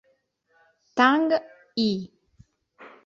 Tang 0.97 1.29
Yi 1.77 1.89